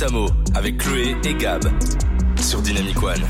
[0.00, 1.64] Motamo avec Chloé et Gab
[2.40, 3.24] sur Dynamic One.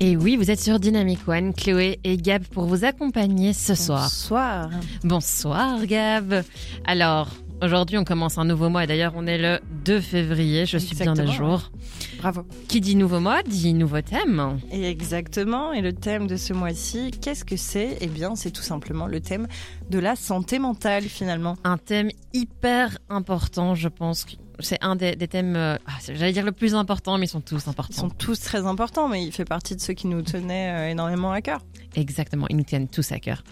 [0.00, 4.04] Et oui, vous êtes sur Dynamic One, Chloé et Gab pour vous accompagner ce soir.
[4.04, 4.70] Bonsoir.
[5.04, 6.42] Bonsoir Gab.
[6.86, 7.28] Alors,
[7.60, 8.86] aujourd'hui on commence un nouveau mois.
[8.86, 10.64] D'ailleurs, on est le 2 février.
[10.64, 11.70] Je suis bien à jour.
[12.16, 12.46] Bravo.
[12.68, 14.60] Qui dit nouveau mois dit nouveau thème.
[14.72, 15.74] Et exactement.
[15.74, 17.98] Et le thème de ce mois-ci, qu'est-ce que c'est?
[18.00, 19.46] Eh bien, c'est tout simplement le thème
[19.90, 21.58] de la santé mentale finalement.
[21.62, 24.24] Un thème hyper important, je pense.
[24.60, 27.40] C'est un des, des thèmes, euh, ah, j'allais dire le plus important, mais ils sont
[27.40, 27.94] tous Ils importants.
[27.94, 31.30] sont tous très importants, mais il fait partie de ceux qui nous tenaient euh, énormément
[31.32, 31.60] à cœur.
[31.98, 33.42] Exactement, ils nous tiennent tous à cœur.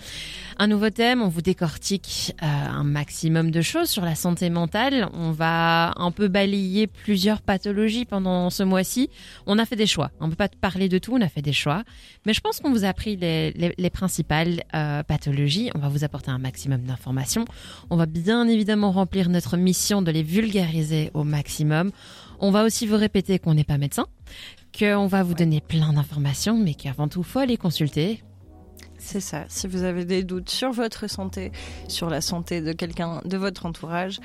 [0.57, 5.09] Un nouveau thème, on vous décortique euh, un maximum de choses sur la santé mentale.
[5.15, 9.11] On va un peu balayer plusieurs pathologies pendant ce mois-ci.
[9.49, 10.13] On a fait des choix.
[10.21, 11.83] On peut pas parler de tout, on a fait des choix.
[12.25, 15.73] Mais je pense qu'on vous a appris les principales euh, pathologies.
[15.75, 17.47] On va vous apporter un maximum d'informations.
[17.91, 21.91] On va bien évidemment remplir notre mission de les vulgariser au maximum.
[22.39, 24.07] On va aussi vous répéter qu'on n'est pas médecin,
[24.79, 28.23] qu'on va vous donner plein d'informations, mais qu'avant tout, faut aller consulter.
[28.99, 29.45] C'est ça.
[29.49, 31.52] Si vous avez des doutes sur votre santé,
[31.89, 34.21] sur la santé de quelqu'un de votre entourage,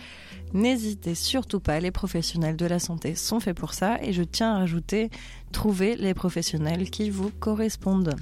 [0.53, 1.79] n'hésitez surtout pas.
[1.79, 3.99] Les professionnels de la santé sont faits pour ça.
[4.01, 5.09] Et je tiens à rajouter,
[5.51, 8.15] trouvez les professionnels qui vous correspondent.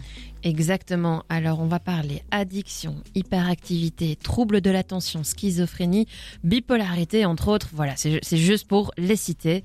[0.44, 1.23] Exactement.
[1.30, 6.08] Alors, on va parler addiction, hyperactivité, troubles de l'attention, schizophrénie,
[6.44, 7.69] bipolarité, entre autres.
[7.73, 9.63] Voilà, c'est juste pour les citer.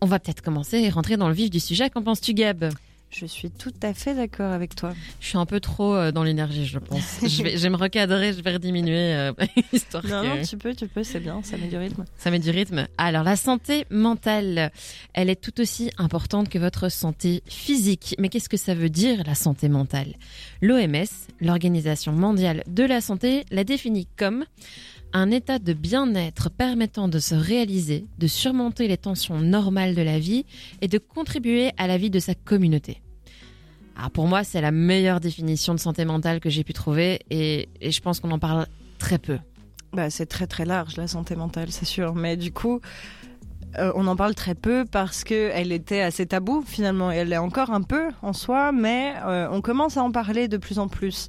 [0.00, 1.90] On va peut-être commencer et rentrer dans le vif du sujet.
[1.90, 2.72] Qu'en penses-tu, Gab?
[3.14, 4.94] Je suis tout à fait d'accord avec toi.
[5.20, 7.20] Je suis un peu trop euh, dans l'énergie, je pense.
[7.22, 9.32] je, vais, je vais me recadrer, je vais rediminuer, euh,
[9.72, 12.04] histoire Non, que non, tu peux, tu peux, c'est bien, ça met du rythme.
[12.16, 12.86] ça met du rythme.
[12.96, 14.72] Alors, la santé mentale,
[15.12, 18.14] elle est tout aussi importante que votre santé physique.
[18.18, 20.14] Mais qu'est-ce que ça veut dire, la santé mentale?
[20.62, 21.04] L'OMS,
[21.40, 24.44] l'Organisation mondiale de la santé, la définit comme
[25.12, 30.18] un état de bien-être permettant de se réaliser, de surmonter les tensions normales de la
[30.18, 30.46] vie
[30.80, 33.01] et de contribuer à la vie de sa communauté.
[33.96, 37.68] Alors pour moi, c'est la meilleure définition de santé mentale que j'ai pu trouver et,
[37.82, 38.66] je pense qu'on en parle
[38.98, 39.38] très peu.
[39.92, 42.14] Bah, c'est très très large la santé mentale, c'est sûr.
[42.14, 42.80] Mais du coup,
[43.78, 47.12] euh, on en parle très peu parce que elle était assez taboue finalement.
[47.12, 50.48] Et elle l'est encore un peu en soi, mais euh, on commence à en parler
[50.48, 51.28] de plus en plus.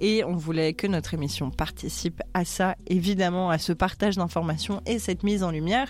[0.00, 4.98] Et on voulait que notre émission participe à ça, évidemment, à ce partage d'informations et
[4.98, 5.88] cette mise en lumière.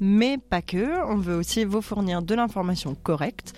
[0.00, 3.54] Mais pas que, on veut aussi vous fournir de l'information correcte,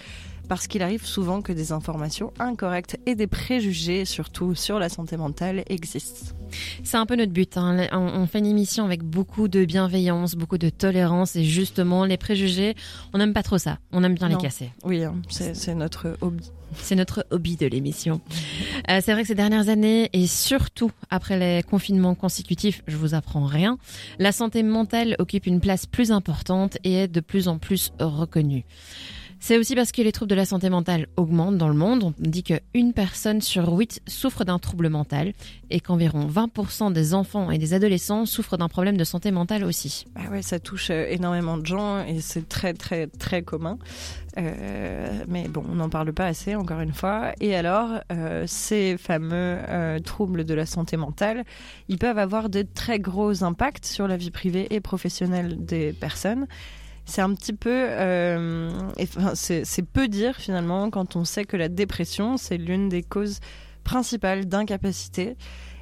[0.51, 5.17] parce qu'il arrive souvent que des informations incorrectes et des préjugés, surtout sur la santé
[5.17, 6.35] mentale, existent.
[6.83, 7.57] C'est un peu notre but.
[7.57, 7.87] hein.
[7.93, 12.75] On, fait une émission avec beaucoup de bienveillance, beaucoup de tolérance et justement les préjugés,
[13.13, 13.79] on n'aime pas trop ça.
[13.93, 14.39] On aime bien Non.
[14.39, 14.73] les casser.
[14.83, 16.51] Oui, hein, c'est c'est notre hobby.
[16.75, 18.21] C'est notre hobby de l'émission.
[18.91, 23.15] Euh, c'est vrai que ces dernières années et surtout après les confinements consécutifs, je vous
[23.15, 23.79] apprends rien,
[24.19, 28.65] la santé mentale occupe une place plus importante et est de plus en plus reconnue.
[29.41, 32.05] C'est aussi parce que les troubles de la santé mentale augmentent dans le monde.
[32.05, 35.33] On dit qu'une personne sur huit souffre d'un trouble mental
[35.71, 40.05] et qu'environ 20% des enfants et des adolescents souffrent d'un problème de santé mentale aussi.
[40.15, 43.79] Ah ouais, ça touche euh, énormément de gens et c'est très très très commun.
[44.39, 47.33] Euh, mais bon, on n'en parle pas assez, encore une fois.
[47.41, 51.45] Et alors, euh, ces fameux euh, troubles de la santé mentale,
[51.89, 56.47] ils peuvent avoir de très gros impacts sur la vie privée et professionnelle des personnes.
[57.11, 58.71] C'est un petit peu, euh,
[59.03, 63.41] enfin, c'est peu dire finalement quand on sait que la dépression, c'est l'une des causes
[63.83, 65.37] principales d'incapacité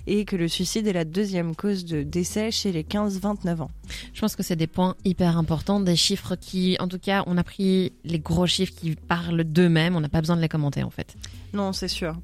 [0.06, 3.71] et que le suicide est la deuxième cause de décès chez les 15-29 ans.
[4.15, 7.37] Je pense que c'est des points hyper importants, des chiffres qui, en tout cas, on
[7.37, 10.83] a pris les gros chiffres qui parlent d'eux-mêmes, on n'a pas besoin de les commenter
[10.83, 11.15] en fait.
[11.53, 12.17] Non, c'est sûr.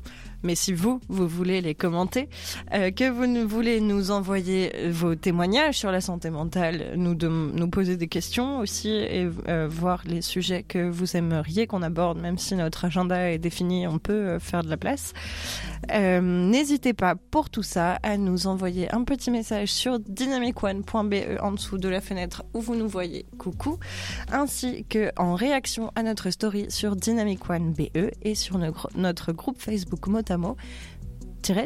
[0.44, 2.28] Mais si vous, vous voulez les commenter,
[2.72, 7.96] euh, que vous voulez nous envoyer vos témoignages sur la santé mentale, nous, nous poser
[7.96, 12.54] des questions aussi et euh, voir les sujets que vous aimeriez qu'on aborde, même si
[12.54, 15.12] notre agenda est défini, on peut euh, faire de la place.
[15.92, 21.52] Euh, N'hésitez pas pour tout ça à nous envoyer un petit message sur dynamicone.be en
[21.52, 23.26] dessous de la fenêtre où vous nous voyez.
[23.38, 23.78] Coucou
[24.30, 29.32] ainsi que en réaction à notre story sur Dynamic One BE et sur no- notre
[29.32, 30.06] groupe Facebook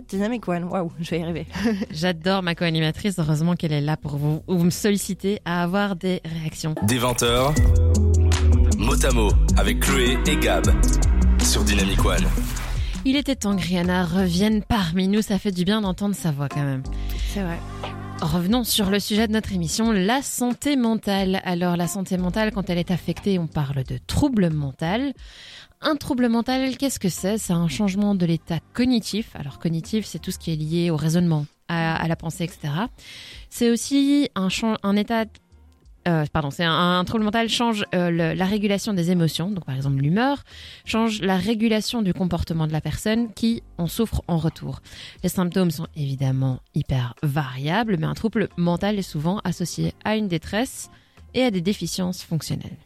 [0.08, 1.46] Dynamic One, waouh, je vais y arriver.
[1.90, 6.20] J'adore ma co-animatrice, heureusement qu'elle est là pour vous, vous me solliciter à avoir des
[6.24, 6.74] réactions.
[6.82, 7.54] Des 20h,
[8.78, 10.66] Motamo avec Chloé et Gab
[11.40, 12.24] sur Dynamic One.
[13.04, 16.48] Il était temps que Rihanna revienne parmi nous, ça fait du bien d'entendre sa voix
[16.48, 16.82] quand même.
[17.32, 17.58] C'est vrai.
[18.20, 21.40] Revenons sur le sujet de notre émission, la santé mentale.
[21.44, 25.14] Alors la santé mentale, quand elle est affectée, on parle de trouble mental.
[25.80, 27.38] Un trouble mental, qu'est-ce que c'est?
[27.38, 29.36] C'est un changement de l'état cognitif.
[29.36, 32.72] Alors cognitif, c'est tout ce qui est lié au raisonnement, à, la pensée, etc.
[33.50, 35.24] C'est aussi un état
[36.08, 40.00] euh, pardon, c'est un, trouble mental change euh, la régulation des émotions, donc par exemple
[40.00, 40.42] l'humeur,
[40.84, 44.80] change la régulation du comportement de la personne qui en souffre en retour.
[45.22, 50.28] Les symptômes sont évidemment hyper variables, mais un trouble mental est souvent associé à une
[50.28, 50.90] détresse
[51.34, 52.76] et à des déficiences fonctionnelles.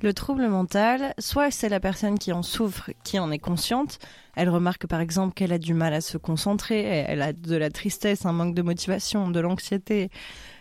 [0.00, 3.98] Le trouble mental, soit c'est la personne qui en souffre, qui en est consciente.
[4.36, 7.70] Elle remarque par exemple qu'elle a du mal à se concentrer, elle a de la
[7.70, 10.10] tristesse, un manque de motivation, de l'anxiété,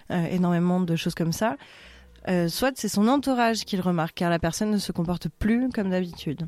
[0.09, 1.57] euh, énormément de choses comme ça.
[2.27, 5.69] Euh, soit c'est son entourage qui le remarque, car la personne ne se comporte plus
[5.69, 6.47] comme d'habitude.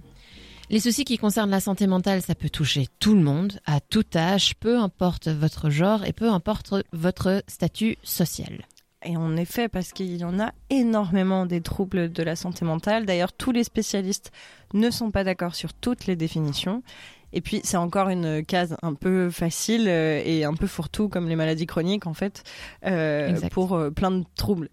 [0.70, 4.06] Les soucis qui concernent la santé mentale, ça peut toucher tout le monde, à tout
[4.16, 8.68] âge, peu importe votre genre et peu importe votre statut social.
[9.04, 13.06] Et en effet, parce qu'il y en a énormément des troubles de la santé mentale.
[13.06, 14.32] D'ailleurs, tous les spécialistes
[14.74, 16.84] ne sont pas d'accord sur toutes les définitions.
[17.32, 21.30] Et puis, c'est encore une case un peu facile euh, et un peu fourre-tout, comme
[21.30, 22.44] les maladies chroniques, en fait,
[22.86, 24.70] euh, pour plein de troubles.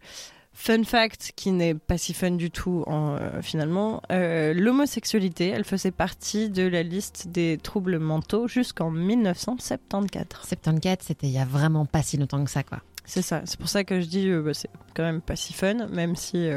[0.59, 5.65] Fun fact, qui n'est pas si fun du tout en, euh, finalement, euh, l'homosexualité, elle
[5.65, 10.49] faisait partie de la liste des troubles mentaux jusqu'en 1974.
[10.49, 12.81] 74, c'était il y a vraiment pas si longtemps que ça, quoi.
[13.05, 15.53] C'est ça, c'est pour ça que je dis, euh, bah, c'est quand même pas si
[15.53, 16.49] fun, même si...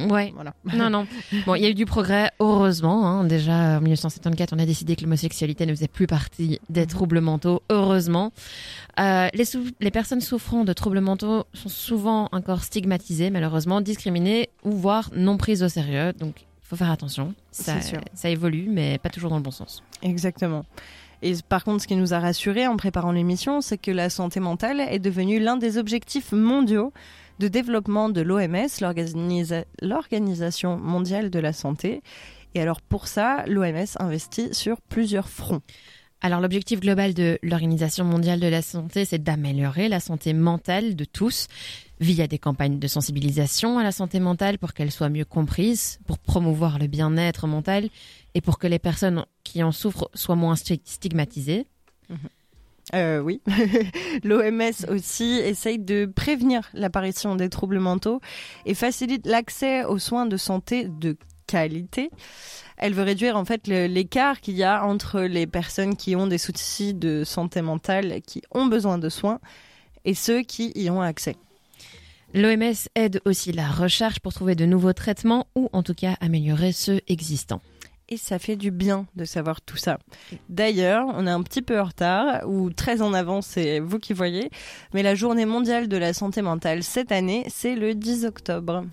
[0.00, 0.32] euh, Ouais.
[0.34, 0.54] voilà.
[0.74, 1.06] Non, non.
[1.46, 3.06] Bon, il y a eu du progrès, heureusement.
[3.06, 3.24] hein.
[3.24, 7.62] Déjà, en 1974, on a décidé que l'homosexualité ne faisait plus partie des troubles mentaux,
[7.70, 8.32] heureusement.
[8.98, 9.28] Euh,
[9.80, 15.36] les, personnes souffrant de troubles mentaux sont souvent encore stigmatisées, malheureusement, discriminées ou voire non
[15.36, 16.12] prises au sérieux.
[16.12, 17.34] Donc, il faut faire attention.
[17.50, 18.00] Ça, sûr.
[18.14, 19.82] ça évolue, mais pas toujours dans le bon sens.
[20.02, 20.64] Exactement.
[21.22, 24.40] Et par contre, ce qui nous a rassurés en préparant l'émission, c'est que la santé
[24.40, 26.92] mentale est devenue l'un des objectifs mondiaux
[27.40, 32.02] de développement de l'OMS, l'organisa- l'Organisation mondiale de la santé.
[32.54, 35.62] Et alors pour ça, l'OMS investit sur plusieurs fronts.
[36.20, 41.06] Alors l'objectif global de l'Organisation mondiale de la santé, c'est d'améliorer la santé mentale de
[41.06, 41.46] tous
[41.98, 46.18] via des campagnes de sensibilisation à la santé mentale pour qu'elle soit mieux comprise, pour
[46.18, 47.88] promouvoir le bien-être mental
[48.34, 51.66] et pour que les personnes qui en souffrent soient moins sti- stigmatisées.
[52.94, 53.40] Euh, oui.
[54.24, 58.20] L'OMS aussi essaye de prévenir l'apparition des troubles mentaux
[58.66, 61.16] et facilite l'accès aux soins de santé de
[61.46, 62.10] qualité.
[62.76, 66.38] Elle veut réduire en fait l'écart qu'il y a entre les personnes qui ont des
[66.38, 69.40] soucis de santé mentale, qui ont besoin de soins,
[70.04, 71.36] et ceux qui y ont accès.
[72.32, 76.72] L'OMS aide aussi la recherche pour trouver de nouveaux traitements ou en tout cas améliorer
[76.72, 77.60] ceux existants.
[78.12, 79.98] Et ça fait du bien de savoir tout ça.
[80.48, 84.14] D'ailleurs, on est un petit peu en retard, ou très en avance, c'est vous qui
[84.14, 84.50] voyez,
[84.92, 88.84] mais la journée mondiale de la santé mentale cette année, c'est le 10 octobre.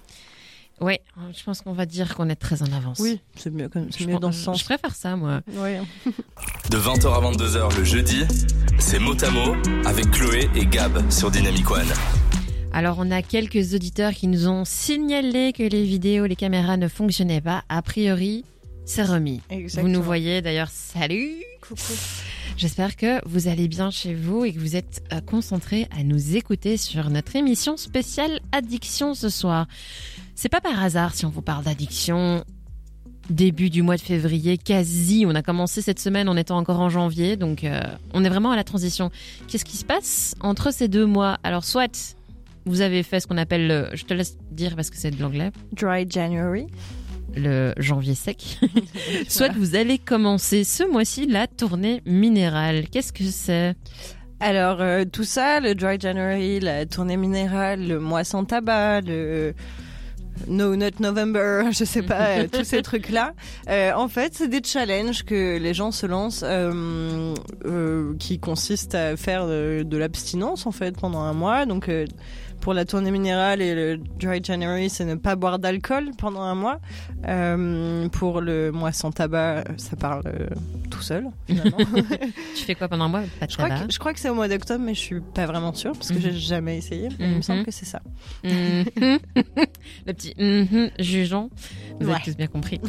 [0.81, 0.99] Oui,
[1.35, 2.99] je pense qu'on va dire qu'on est très en avance.
[2.99, 4.61] Oui, c'est mieux, comme- c'est Je, mieux dans ce je sens.
[4.63, 5.41] préfère ça, moi.
[5.47, 5.71] Oui.
[6.69, 8.23] De 20h à 22h le jeudi,
[8.77, 9.55] c'est mot à mot
[9.85, 11.87] avec Chloé et Gab sur Dynamic One.
[12.71, 16.87] Alors, on a quelques auditeurs qui nous ont signalé que les vidéos, les caméras ne
[16.87, 17.63] fonctionnaient pas.
[17.69, 18.45] A priori,
[18.87, 19.41] c'est remis.
[19.75, 20.69] Vous nous voyez d'ailleurs.
[20.69, 21.93] Salut Coucou.
[22.55, 26.35] J'espère que vous allez bien chez vous et que vous êtes euh, concentrés à nous
[26.35, 29.67] écouter sur notre émission spéciale Addiction ce soir.
[30.35, 32.43] C'est pas par hasard si on vous parle d'addiction.
[33.29, 35.25] Début du mois de février, quasi.
[35.27, 37.81] On a commencé cette semaine en étant encore en janvier, donc euh,
[38.13, 39.11] on est vraiment à la transition.
[39.47, 41.37] Qu'est-ce qui se passe entre ces deux mois?
[41.43, 42.15] Alors, soit
[42.65, 45.21] vous avez fait ce qu'on appelle, le, je te laisse dire parce que c'est de
[45.21, 46.67] l'anglais, Dry January.
[47.35, 48.59] Le janvier sec.
[49.27, 52.89] Soit vous allez commencer ce mois-ci la tournée minérale.
[52.89, 53.75] Qu'est-ce que c'est
[54.39, 59.53] Alors, euh, tout ça, le Dry January, la tournée minérale, le mois sans tabac, le
[60.47, 63.33] No Nut November, je sais pas, euh, tous ces trucs-là.
[63.69, 67.33] Euh, en fait, c'est des challenges que les gens se lancent euh,
[67.65, 71.65] euh, qui consistent à faire de, de l'abstinence, en fait, pendant un mois.
[71.65, 72.05] Donc, euh,
[72.67, 76.53] pour la tournée minérale et le Dry January, c'est ne pas boire d'alcool pendant un
[76.53, 76.81] mois.
[77.25, 80.49] Euh, pour le mois sans tabac, ça parle euh,
[80.97, 81.77] tout seul, finalement.
[82.55, 83.23] Tu fais quoi pendant un mois?
[83.39, 85.19] Pas de Je crois, que, je crois que c'est au mois d'octobre, mais je suis
[85.21, 86.21] pas vraiment sûre parce que Mhm.
[86.21, 87.09] j'ai jamais essayé.
[87.19, 87.41] mais Il me Mhm.
[87.43, 88.01] semble que c'est ça.
[88.43, 88.85] Mhm.
[90.05, 91.49] Le petit mhm, jugeant.
[91.99, 92.15] Vous Ouais.
[92.15, 92.79] avez tous bien compris.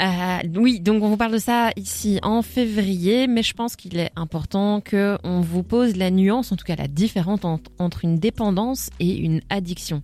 [0.00, 3.98] Euh, oui, donc on vous parle de ça ici en février, mais je pense qu'il
[3.98, 8.04] est important que on vous pose la nuance, en tout cas la différence en- entre
[8.04, 10.02] une dépendance et une addiction.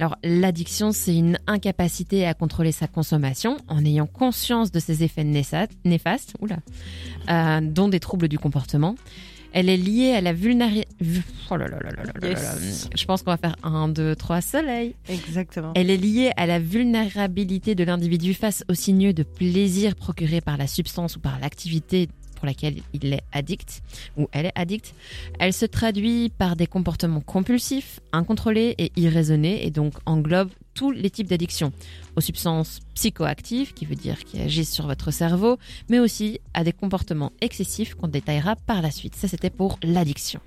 [0.00, 5.24] Alors l'addiction, c'est une incapacité à contrôler sa consommation en ayant conscience de ses effets
[5.24, 6.36] néfastes,
[7.28, 8.94] euh, dont des troubles du comportement.
[9.52, 10.88] Elle est liée à la vulnérabilité.
[11.50, 11.56] Oh
[15.74, 20.56] Elle est liée à la vulnérabilité de l'individu face aux signaux de plaisir procurés par
[20.56, 22.08] la substance ou par l'activité
[22.40, 23.82] pour laquelle il est addict
[24.16, 24.94] ou elle est addict.
[25.38, 31.10] Elle se traduit par des comportements compulsifs, incontrôlés et irraisonnés et donc englobe tous les
[31.10, 31.72] types d'addictions,
[32.16, 35.58] aux substances psychoactives, qui veut dire qui agissent sur votre cerveau,
[35.90, 39.14] mais aussi à des comportements excessifs qu'on détaillera par la suite.
[39.14, 40.40] Ça, c'était pour l'addiction.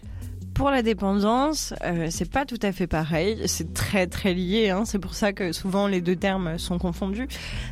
[0.54, 3.42] Pour la dépendance, euh, c'est pas tout à fait pareil.
[3.48, 4.70] C'est très très lié.
[4.70, 4.86] Hein.
[4.86, 7.28] C'est pour ça que souvent les deux termes sont confondus.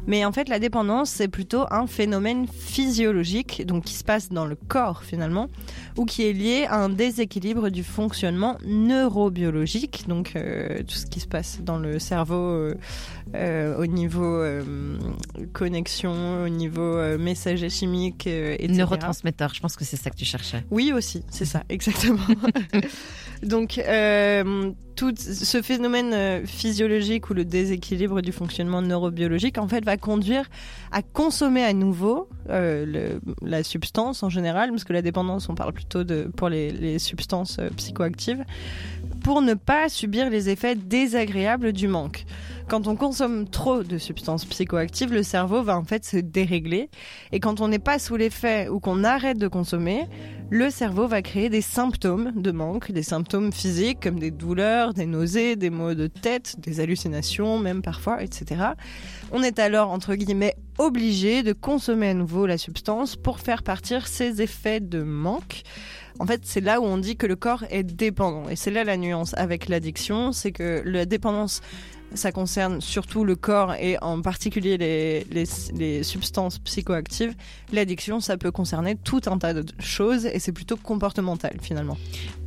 [0.07, 4.45] Mais en fait, la dépendance, c'est plutôt un phénomène physiologique, donc qui se passe dans
[4.45, 5.47] le corps finalement,
[5.97, 11.19] ou qui est lié à un déséquilibre du fonctionnement neurobiologique, donc euh, tout ce qui
[11.19, 12.75] se passe dans le cerveau euh,
[13.35, 14.41] euh, au niveau
[15.53, 18.73] connexion, au niveau messager chimique, etc.
[18.73, 20.63] Neurotransmetteur, je pense que c'est ça que tu cherchais.
[20.71, 22.19] Oui aussi, c'est ça, exactement.
[23.43, 23.81] Donc
[24.95, 30.47] tout ce phénomène physiologique ou le déséquilibre du fonctionnement neurobiologique en fait va conduire
[30.91, 35.73] à consommer à nouveau le, la substance en général, parce que la dépendance on parle
[35.73, 38.43] plutôt de pour les substances psychoactives,
[39.23, 42.25] pour ne pas subir les effets désagréables du manque.
[42.67, 46.89] Quand on consomme trop de substances psychoactives, le cerveau va en fait se dérégler.
[47.31, 50.07] Et quand on n'est pas sous l'effet ou qu'on arrête de consommer,
[50.49, 55.05] le cerveau va créer des symptômes de manque, des symptômes physiques comme des douleurs, des
[55.05, 58.61] nausées, des maux de tête, des hallucinations même parfois, etc.
[59.31, 64.07] On est alors, entre guillemets, obligé de consommer à nouveau la substance pour faire partir
[64.07, 65.63] ces effets de manque.
[66.19, 68.49] En fait, c'est là où on dit que le corps est dépendant.
[68.49, 71.61] Et c'est là la nuance avec l'addiction, c'est que la dépendance
[72.13, 77.33] ça concerne surtout le corps et en particulier les, substances psychoactives.
[77.71, 81.97] L'addiction, ça peut concerner tout un tas de choses et c'est plutôt comportemental finalement.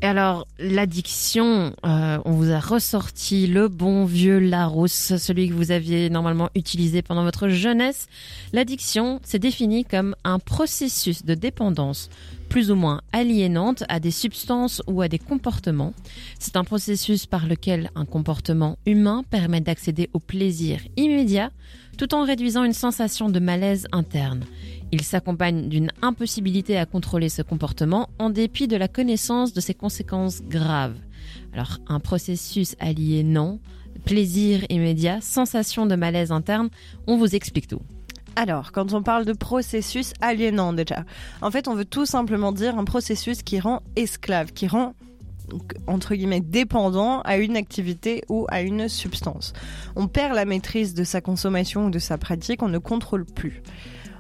[0.02, 5.70] Et alors, l'addiction, euh, on vous a ressorti le bon vieux Larousse, celui que vous
[5.70, 8.08] aviez normalement utilisé pendant votre jeunesse.
[8.52, 12.10] L'addiction, c'est défini comme un processus de dépendance
[12.54, 15.92] plus ou moins aliénante à des substances ou à des comportements.
[16.38, 21.50] C'est un processus par lequel un comportement humain permet d'accéder au plaisir immédiat
[21.98, 24.44] tout en réduisant une sensation de malaise interne.
[24.92, 29.74] Il s'accompagne d'une impossibilité à contrôler ce comportement en dépit de la connaissance de ses
[29.74, 31.00] conséquences graves.
[31.54, 33.58] Alors un processus aliénant,
[34.04, 36.68] plaisir immédiat, sensation de malaise interne,
[37.08, 37.82] on vous explique tout.
[38.36, 41.04] Alors, quand on parle de processus aliénant déjà,
[41.40, 44.94] en fait, on veut tout simplement dire un processus qui rend esclave, qui rend
[45.86, 49.52] entre guillemets dépendant à une activité ou à une substance.
[49.94, 53.62] On perd la maîtrise de sa consommation ou de sa pratique, on ne contrôle plus.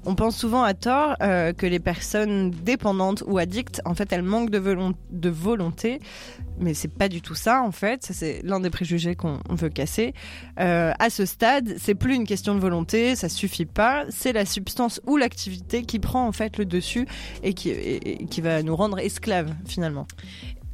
[0.06, 4.22] On pense souvent à tort euh, que les personnes dépendantes ou addictes, en fait, elles
[4.22, 6.00] manquent de, volon de volonté,
[6.58, 8.08] mais c'est pas du tout ça, en fait.
[8.10, 10.12] C'est l'un des préjugés qu'on veut casser.
[10.60, 14.04] Euh, à ce stade, c'est plus une question de volonté, ça suffit pas.
[14.10, 17.06] C'est la substance ou l'activité qui prend en fait le dessus
[17.42, 20.06] et qui, et qui va nous rendre esclaves finalement.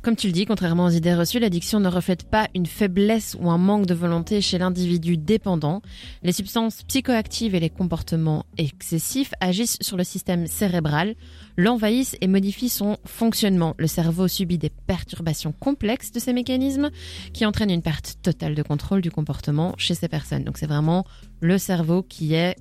[0.02, 3.50] Comme tu le dis, contrairement aux idées reçues, l'addiction ne reflète pas une faiblesse ou
[3.50, 5.82] un manque de volonté chez l'individu dépendant.
[6.22, 11.16] Les substances psychoactives et les comportements excessifs agissent sur le système cérébral,
[11.58, 13.74] l'envahissent et modifient son fonctionnement.
[13.76, 16.88] Le cerveau subit des perturbations complexes de ces mécanismes
[17.34, 20.44] qui entraînent une perte totale de contrôle du comportement chez ces personnes.
[20.44, 21.04] Donc c'est vraiment
[21.42, 22.56] le cerveau qui est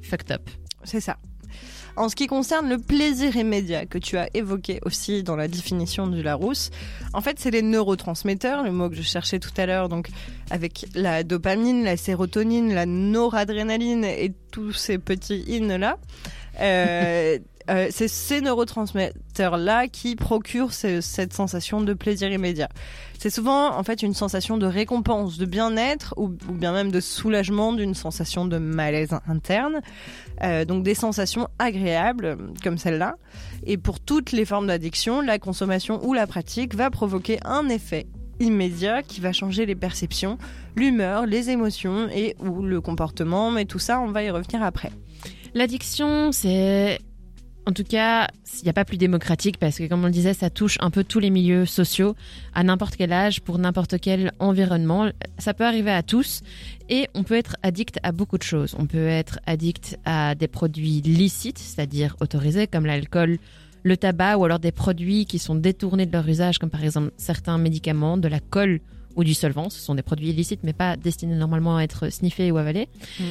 [0.00, 0.48] fucked up.
[0.84, 1.16] C'est ça.
[1.96, 6.08] En ce qui concerne le plaisir immédiat que tu as évoqué aussi dans la définition
[6.08, 6.70] du Larousse,
[7.12, 10.08] en fait, c'est les neurotransmetteurs, le mot que je cherchais tout à l'heure, donc
[10.50, 15.98] avec la dopamine, la sérotonine, la noradrénaline et tous ces petits in là.
[16.60, 17.38] Euh,
[17.70, 22.68] euh, c'est ces neurotransmetteurs-là qui procurent ce, cette sensation de plaisir immédiat.
[23.18, 27.00] C'est souvent en fait une sensation de récompense, de bien-être ou, ou, bien même de
[27.00, 29.80] soulagement d'une sensation de malaise interne.
[30.42, 33.16] Euh, donc des sensations agréables comme celle-là.
[33.64, 38.06] Et pour toutes les formes d'addiction, la consommation ou la pratique va provoquer un effet
[38.40, 40.38] immédiat qui va changer les perceptions,
[40.76, 43.50] l'humeur, les émotions et ou le comportement.
[43.50, 44.90] Mais tout ça, on va y revenir après.
[45.54, 46.98] L'addiction, c'est
[47.66, 48.28] en tout cas,
[48.60, 50.90] il n'y a pas plus démocratique parce que, comme on le disait, ça touche un
[50.90, 52.14] peu tous les milieux sociaux,
[52.54, 55.10] à n'importe quel âge, pour n'importe quel environnement.
[55.38, 56.42] Ça peut arriver à tous
[56.90, 58.74] et on peut être addict à beaucoup de choses.
[58.78, 63.38] On peut être addict à des produits licites, c'est-à-dire autorisés, comme l'alcool,
[63.82, 67.12] le tabac, ou alors des produits qui sont détournés de leur usage, comme par exemple
[67.16, 68.80] certains médicaments, de la colle
[69.16, 69.70] ou du solvant.
[69.70, 73.22] Ce sont des produits illicites, mais pas destinés normalement à être sniffés ou avalés, mmh.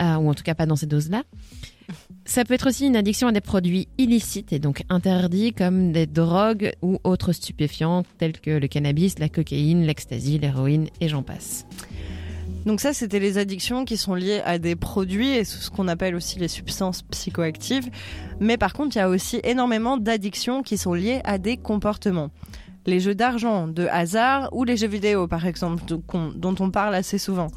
[0.00, 1.22] euh, ou en tout cas pas dans ces doses-là.
[2.24, 6.06] Ça peut être aussi une addiction à des produits illicites et donc interdits comme des
[6.06, 11.66] drogues ou autres stupéfiants tels que le cannabis, la cocaïne, l'ecstasy, l'héroïne et j'en passe.
[12.66, 16.14] Donc ça, c'était les addictions qui sont liées à des produits et ce qu'on appelle
[16.14, 17.88] aussi les substances psychoactives.
[18.38, 22.30] Mais par contre, il y a aussi énormément d'addictions qui sont liées à des comportements.
[22.86, 27.18] Les jeux d'argent, de hasard ou les jeux vidéo, par exemple, dont on parle assez
[27.18, 27.48] souvent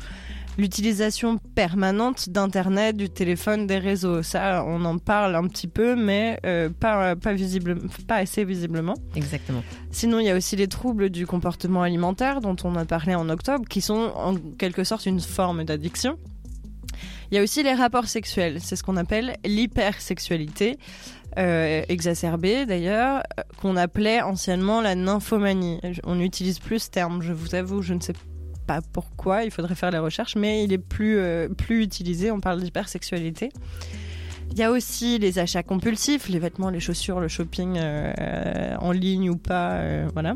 [0.58, 4.24] l'utilisation permanente d'Internet, du téléphone, des réseaux.
[4.24, 7.77] Ça, on en parle un petit peu, mais euh, pas, pas, visible,
[8.08, 8.96] pas assez visiblement.
[9.15, 9.63] Exactement.
[9.92, 13.30] Sinon, il y a aussi les troubles du comportement alimentaire dont on a parlé en
[13.30, 16.18] octobre, qui sont en quelque sorte une forme d'addiction.
[17.32, 20.77] Il y a aussi les rapports sexuels, c'est ce qu'on appelle l'hypersexualité.
[21.38, 23.24] Euh, exacerbée d'ailleurs,
[23.58, 25.80] qu'on appelait anciennement la nymphomanie.
[26.04, 28.13] On n'utilise plus ce terme, je vous avoue, je ne sais
[28.68, 32.40] pas pourquoi, il faudrait faire les recherches, mais il est plus, euh, plus utilisé, on
[32.40, 33.50] parle d'hypersexualité.
[34.52, 38.92] Il y a aussi les achats compulsifs, les vêtements, les chaussures, le shopping euh, en
[38.92, 40.36] ligne ou pas, euh, voilà.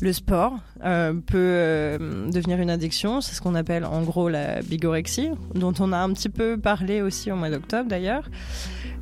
[0.00, 1.98] Le sport peut
[2.30, 6.12] devenir une addiction, c'est ce qu'on appelle en gros la bigorexie, dont on a un
[6.12, 8.28] petit peu parlé aussi au mois d'octobre d'ailleurs.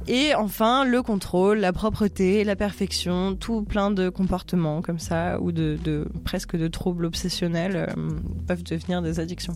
[0.09, 5.51] Et enfin, le contrôle, la propreté, la perfection, tout plein de comportements comme ça, ou
[5.51, 8.11] de, presque de troubles obsessionnels, euh,
[8.47, 9.55] peuvent devenir des addictions.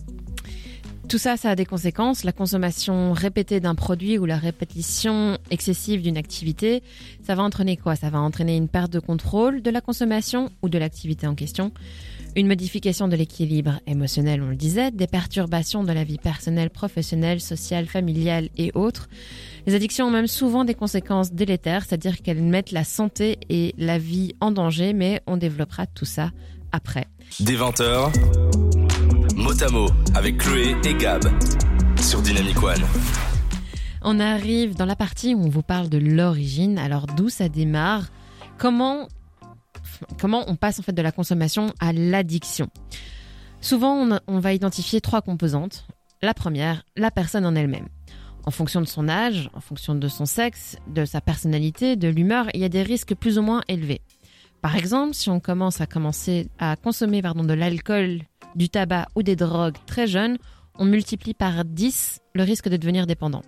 [1.07, 2.23] Tout ça, ça a des conséquences.
[2.23, 6.83] La consommation répétée d'un produit ou la répétition excessive d'une activité,
[7.23, 7.95] ça va entraîner quoi?
[7.95, 11.71] Ça va entraîner une perte de contrôle de la consommation ou de l'activité en question,
[12.35, 17.41] une modification de l'équilibre émotionnel, on le disait, des perturbations de la vie personnelle, professionnelle,
[17.41, 19.09] sociale, familiale et autres.
[19.67, 23.97] Les addictions ont même souvent des conséquences délétères, c'est-à-dire qu'elles mettent la santé et la
[23.97, 26.31] vie en danger, mais on développera tout ça
[26.71, 27.05] après.
[27.39, 27.81] Des 20
[29.71, 31.23] mot avec Chloé et Gab
[31.99, 32.83] sur Dynamic One.
[34.03, 36.79] On arrive dans la partie où on vous parle de l'origine.
[36.79, 38.07] Alors d'où ça démarre?
[38.57, 39.07] Comment
[40.19, 42.69] comment on passe en fait de la consommation à l'addiction
[43.61, 45.85] Souvent, on, va identifier trois composantes.
[46.23, 47.87] La première, la personne en elle-même.
[48.43, 52.47] En fonction de son âge, en fonction de son sexe, de sa personnalité, de l'humeur,
[52.55, 54.01] il y a des risques plus ou moins élevés.
[54.61, 58.21] Par exemple, si on commence à commencer à consommer pardon, de l'alcool,
[58.55, 60.37] du tabac ou des drogues très jeune,
[60.79, 63.43] on multiplie par 10 le risque de devenir dépendant.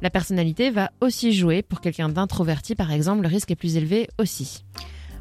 [0.00, 1.62] La personnalité va aussi jouer.
[1.62, 4.64] Pour quelqu'un d'introverti, par exemple, le risque est plus élevé aussi.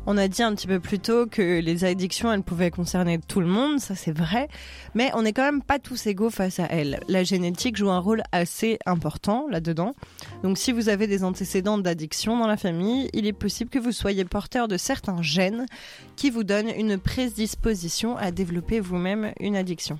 [0.09, 3.41] On a dit un petit peu plus tôt que les addictions, elles pouvaient concerner tout
[3.41, 4.47] le monde, ça c'est vrai,
[4.95, 7.01] mais on n'est quand même pas tous égaux face à elles.
[7.09, 9.95] La génétique joue un rôle assez important là-dedans.
[10.43, 13.91] Donc si vous avez des antécédents d'addiction dans la famille, il est possible que vous
[13.91, 15.65] soyez porteur de certains gènes
[16.15, 19.99] qui vous donnent une prédisposition à développer vous-même une addiction.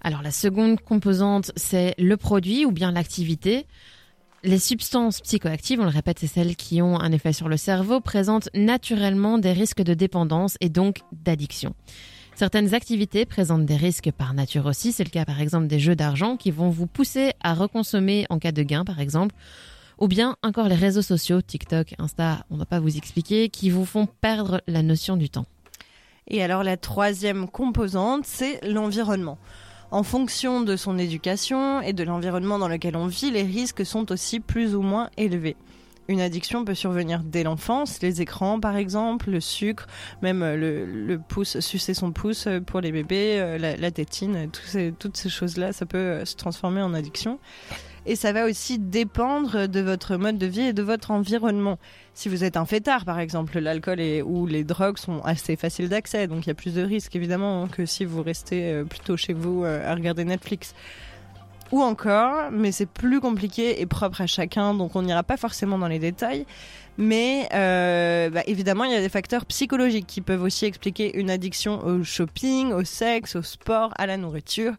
[0.00, 3.66] Alors la seconde composante, c'est le produit ou bien l'activité.
[4.44, 8.00] Les substances psychoactives, on le répète, c'est celles qui ont un effet sur le cerveau,
[8.00, 11.76] présentent naturellement des risques de dépendance et donc d'addiction.
[12.34, 15.94] Certaines activités présentent des risques par nature aussi, c'est le cas par exemple des jeux
[15.94, 19.36] d'argent qui vont vous pousser à reconsommer en cas de gain par exemple,
[19.98, 23.70] ou bien encore les réseaux sociaux, TikTok, Insta, on ne va pas vous expliquer, qui
[23.70, 25.46] vous font perdre la notion du temps.
[26.26, 29.38] Et alors la troisième composante, c'est l'environnement.
[29.92, 34.10] En fonction de son éducation et de l'environnement dans lequel on vit, les risques sont
[34.10, 35.54] aussi plus ou moins élevés.
[36.08, 39.86] Une addiction peut survenir dès l'enfance, les écrans par exemple, le sucre,
[40.22, 44.48] même le, pouce, sucer son pouce pour les bébés, euh, la, tétine,
[44.98, 47.38] toutes ces choses-là, ça peut euh, se transformer en addiction
[48.06, 51.78] et ça va aussi dépendre de votre mode de vie et de votre environnement.
[52.14, 56.26] Si vous êtes un fêtard, par exemple, l'alcool ou les drogues sont assez faciles d'accès,
[56.26, 59.32] donc il y a plus de risques évidemment que si vous restez euh, plutôt chez
[59.32, 60.74] vous euh, à regarder Netflix.
[61.70, 65.78] Ou encore, mais c'est plus compliqué et propre à chacun, donc on n'ira pas forcément
[65.78, 66.44] dans les détails.
[66.98, 71.30] Mais euh, bah, évidemment, il y a des facteurs psychologiques qui peuvent aussi expliquer une
[71.30, 74.74] addiction au shopping, au sexe, au sport, à la nourriture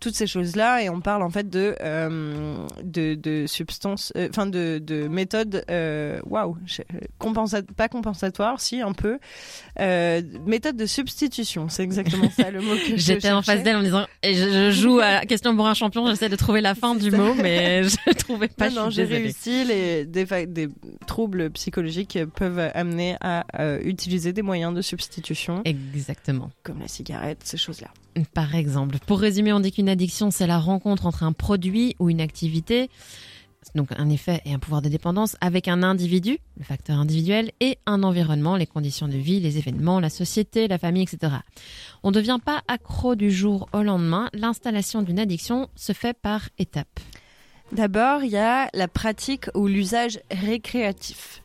[0.00, 0.82] toutes ces choses-là.
[0.82, 5.64] Et on parle en fait de, euh, de, de, substances, euh, enfin de, de méthodes,
[5.70, 6.56] euh, waouh,
[7.20, 9.18] wow, pas compensatoires, si un peu,
[10.46, 11.68] méthode de substitution.
[11.68, 15.00] C'est exactement ça le mot que J'étais en face d'elle en disant, et je, joue
[15.00, 18.48] à question pour un champion, j'essaie de trouver la fin du mot, mais je trouvais
[18.48, 18.70] pas.
[18.70, 19.64] Non, j'ai réussi.
[19.64, 20.68] Les, des, des
[21.06, 23.44] troubles psychologiques peuvent amener à
[23.82, 25.62] utiliser des moyens de substitution.
[25.64, 26.50] Exactement.
[26.62, 27.88] Comme la cigarette, ces choses-là.
[28.34, 28.98] Par exemple.
[29.06, 32.88] Pour résumer, on dit qu'une addiction, c'est la rencontre entre un produit ou une activité,
[33.74, 37.78] donc un effet et un pouvoir de dépendance, avec un individu, le facteur individuel, et
[37.84, 41.34] un environnement, les conditions de vie, les événements, la société, la famille, etc.
[42.02, 44.30] On ne devient pas accro du jour au lendemain.
[44.32, 47.00] L'installation d'une addiction se fait par étapes.
[47.72, 51.42] D'abord, il y a la pratique ou l'usage récréatif.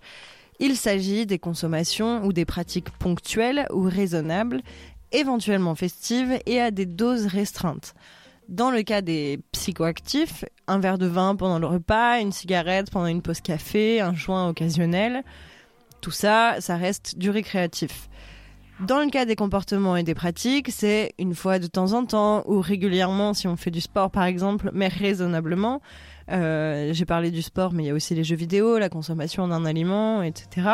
[0.60, 4.62] Il s'agit des consommations ou des pratiques ponctuelles ou raisonnables
[5.12, 7.94] éventuellement festive et à des doses restreintes.
[8.50, 13.08] Dans le cas des psychoactifs, un verre de vin pendant le repas, une cigarette pendant
[13.08, 15.24] une pause café, un joint occasionnel,
[16.02, 18.10] tout ça, ça reste du récréatif.
[18.82, 22.44] Dans le cas des comportements et des pratiques, c'est une fois de temps en temps
[22.48, 25.82] ou régulièrement si on fait du sport par exemple, mais raisonnablement.
[26.32, 29.48] Euh, J'ai parlé du sport, mais il y a aussi les jeux vidéo, la consommation
[29.48, 30.68] d'un aliment, etc.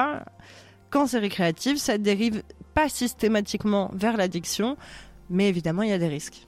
[0.90, 2.44] Quand c'est récréatif, ça dérive
[2.78, 4.78] pas systématiquement vers l'addiction,
[5.32, 6.46] mais évidemment il y a des risques.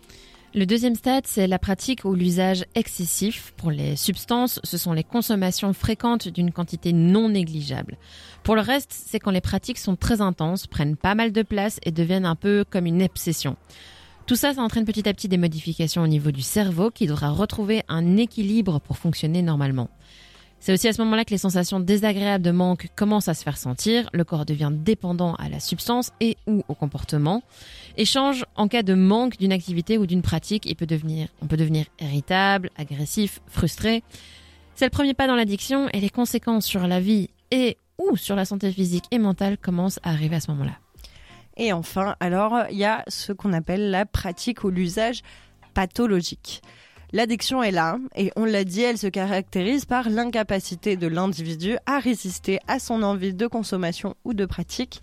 [0.54, 3.52] Le deuxième stade, c'est la pratique ou l'usage excessif.
[3.58, 7.98] Pour les substances, ce sont les consommations fréquentes d'une quantité non négligeable.
[8.44, 11.80] Pour le reste, c'est quand les pratiques sont très intenses, prennent pas mal de place
[11.82, 13.58] et deviennent un peu comme une obsession.
[14.28, 17.32] Tout ça, ça entraîne petit à petit des modifications au niveau du cerveau qui devra
[17.32, 19.90] retrouver un équilibre pour fonctionner normalement.
[20.60, 23.58] C'est aussi à ce moment-là que les sensations désagréables de manque commencent à se faire
[23.58, 27.44] sentir, le corps devient dépendant à la substance et ou au comportement,
[27.98, 31.48] et change en cas de manque d'une activité ou d'une pratique, il peut devenir, on
[31.48, 34.04] peut devenir irritable, agressif, frustré.
[34.76, 38.36] C'est le premier pas dans l'addiction et les conséquences sur la vie et ou sur
[38.36, 40.78] la santé physique et mentale commencent à arriver à ce moment-là.
[41.58, 45.22] Et enfin, alors, il y a ce qu'on appelle la pratique ou l'usage
[45.74, 46.62] pathologique.
[47.12, 51.98] L'addiction est là, et on l'a dit, elle se caractérise par l'incapacité de l'individu à
[51.98, 55.02] résister à son envie de consommation ou de pratique,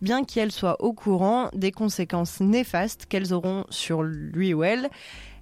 [0.00, 4.88] bien qu'elle soit au courant des conséquences néfastes qu'elles auront sur lui ou elle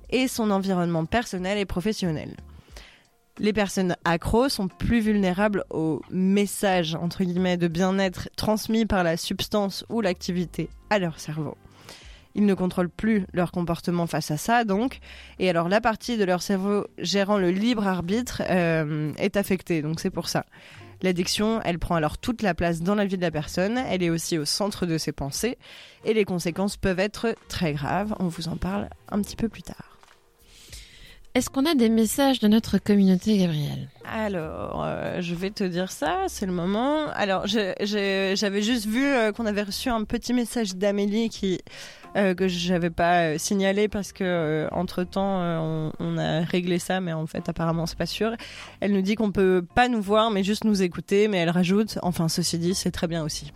[0.09, 2.35] et son environnement personnel et professionnel.
[3.39, 9.19] Les personnes accros sont plus vulnérables aux messages entre guillemets de bien-être transmis par la
[9.19, 11.59] substance ou l'activité à leur cerveau.
[12.37, 14.99] Ils ne contrôlent plus leur comportement face à ça, donc.
[15.39, 20.01] Et alors, la partie de leur cerveau gérant le libre arbitre euh, est affectée, donc
[20.01, 20.45] c'est pour ça.
[21.01, 24.11] L'addiction, elle prend alors toute la place dans la vie de la personne, elle est
[24.11, 25.57] aussi au centre de ses pensées,
[26.05, 28.15] et les conséquences peuvent être très graves.
[28.19, 29.97] On vous en parle un petit peu plus tard.
[31.37, 35.93] Est-ce qu'on a des messages de notre communauté, Gabriel Alors, euh, je vais te dire
[35.93, 37.09] ça, c'est le moment.
[37.11, 41.61] Alors, j'avais juste vu euh, qu'on avait reçu un petit message d'Amélie qui
[42.17, 47.13] euh, que j'avais pas signalé parce que entre temps on, on, a réglé ça, mais
[47.13, 48.33] en fait apparemment c'est pas sûr.
[48.81, 51.29] Elle nous dit qu'on peut pas nous voir, mais juste nous écouter.
[51.29, 53.53] Mais elle rajoute, enfin ceci dit, c'est très bien aussi.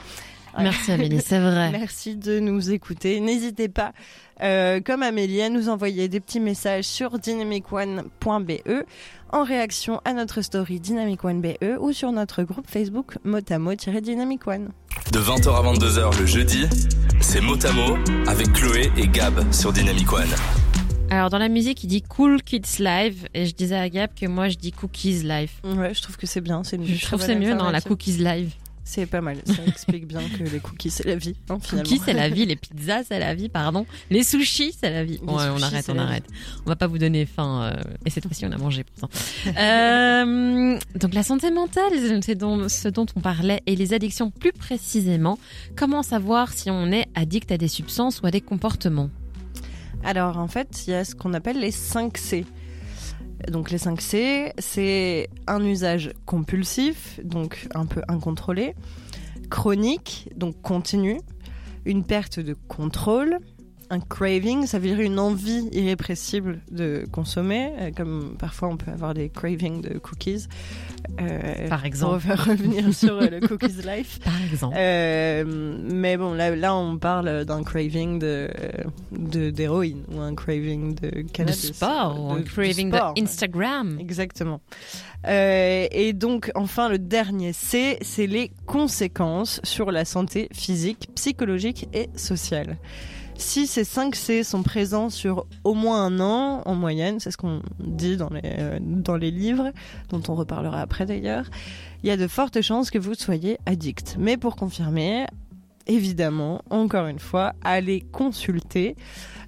[0.58, 1.70] Merci Amélie, c'est vrai.
[1.72, 3.20] Merci de nous écouter.
[3.20, 3.92] N'hésitez pas,
[4.42, 8.52] euh, comme Amélie, à nous envoyer des petits messages sur dynamicone.be
[9.32, 14.70] en réaction à notre story Dynamic One BE ou sur notre groupe Facebook Motamo-Dynamic One.
[15.12, 16.66] De 20h à 22h le jeudi,
[17.20, 20.28] c'est Motamo avec Chloé et Gab sur Dynamic One.
[21.10, 24.26] Alors dans la musique, il dit Cool Kids Live et je disais à Gab que
[24.26, 25.50] moi je dis Cookies Live.
[25.64, 26.62] Ouais, je trouve que c'est bien.
[26.62, 28.52] Une je trouve c'est mieux dans la Cookies Live.
[28.82, 31.88] C'est pas mal, ça explique bien que les cookies c'est la vie, hein, finalement.
[31.88, 33.86] Cookies c'est la vie, les pizzas c'est la vie, pardon.
[34.10, 35.20] Les sushis c'est la vie.
[35.26, 36.24] on arrête, on arrête.
[36.66, 37.72] On va pas vous donner faim.
[37.76, 39.08] Euh, et cette fois-ci on a mangé pourtant.
[39.46, 45.38] euh, donc la santé mentale, c'est ce dont on parlait, et les addictions plus précisément.
[45.76, 49.10] Comment savoir si on est addict à des substances ou à des comportements?
[50.02, 52.44] Alors en fait, il y a ce qu'on appelle les 5 C.
[53.48, 58.74] Donc les 5 C, c'est un usage compulsif, donc un peu incontrôlé,
[59.50, 61.20] chronique, donc continu,
[61.84, 63.38] une perte de contrôle,
[63.90, 68.92] un craving, ça veut dire une envie irrépressible de consommer, euh, comme parfois on peut
[68.92, 70.46] avoir des cravings de cookies.
[71.20, 72.14] Euh, Par exemple.
[72.14, 74.20] On va revenir sur euh, le cookies life.
[74.20, 74.76] Par exemple.
[74.76, 78.48] mais bon, là, là on parle d'un craving de
[79.50, 81.70] d'héroïne ou un craving de cannabis.
[81.70, 83.98] De sport ou un craving d'Instagram.
[83.98, 84.60] Exactement.
[85.26, 92.08] et donc, enfin, le dernier C, c'est les conséquences sur la santé physique, psychologique et
[92.14, 92.78] sociale.
[93.40, 97.38] Si ces 5 C sont présents sur au moins un an en moyenne, c'est ce
[97.38, 99.72] qu'on dit dans les, euh, dans les livres,
[100.10, 101.46] dont on reparlera après d'ailleurs,
[102.02, 104.16] il y a de fortes chances que vous soyez addict.
[104.18, 105.24] Mais pour confirmer,
[105.86, 108.94] évidemment, encore une fois, allez consulter.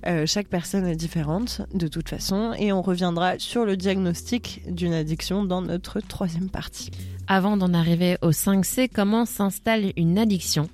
[0.07, 4.95] Euh, chaque personne est différente de toute façon et on reviendra sur le diagnostic d'une
[4.95, 6.91] addiction dans notre troisième partie.
[7.29, 10.71] Avant d'en arriver au 5C, comment s'installe une addiction?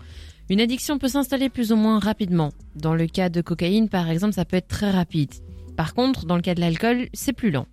[0.51, 2.53] Une addiction peut s'installer plus ou moins rapidement.
[2.75, 5.33] Dans le cas de cocaïne, par exemple, ça peut être très rapide.
[5.77, 7.67] Par contre, dans le cas de l'alcool, c'est plus lent.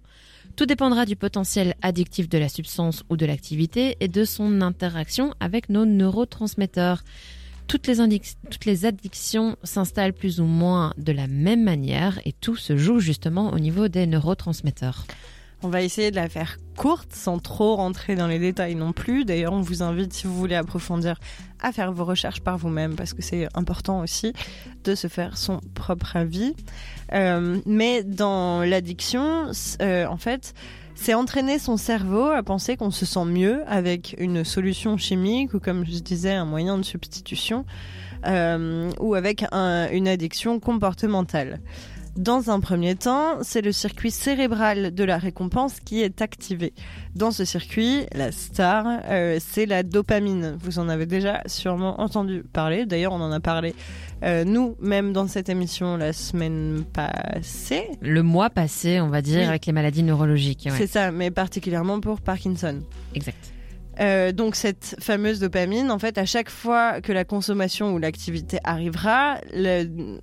[0.55, 5.33] Tout dépendra du potentiel addictif de la substance ou de l'activité et de son interaction
[5.39, 7.03] avec nos neurotransmetteurs.
[7.67, 12.99] Toutes les, addictions s'installent plus ou moins de la même manière et tout se joue
[12.99, 15.05] justement au niveau des neurotransmetteurs.
[15.65, 19.25] On va essayer de la faire courte sans trop rentrer dans les détails non plus.
[19.25, 21.19] D'ailleurs, on vous invite, si vous voulez approfondir,
[21.59, 24.31] à faire vos recherches par vous-même parce que c'est important aussi
[24.83, 26.53] de se faire son propre avis.
[27.13, 29.49] Euh, mais dans l'addiction,
[29.81, 30.53] euh, en fait,
[30.93, 35.59] c'est entraîner son cerveau à penser qu'on se sent mieux avec une solution chimique ou
[35.59, 37.65] comme je disais un moyen de substitution
[38.27, 41.59] euh, ou avec un, une addiction comportementale.
[42.15, 46.71] Dans un premier temps, c'est le circuit cérébral de la récompense qui est activé.
[47.13, 50.55] Dans ce circuit, la star, euh, c'est la dopamine.
[50.61, 52.85] Vous en avez déjà sûrement entendu parler.
[52.85, 53.75] D'ailleurs, on en a parlé
[54.23, 57.83] euh, nous, même dans cette émission la semaine passée.
[58.01, 59.45] Le mois passé, on va dire, Oui.
[59.45, 60.63] avec les maladies neurologiques.
[60.71, 60.77] ouais.
[60.77, 62.79] C'est ça, mais particulièrement pour Parkinson.
[63.13, 63.51] Exact.
[63.99, 68.59] Euh, donc cette fameuse dopamine, en fait, à chaque fois que la consommation ou l'activité
[68.63, 70.19] arrivera, le-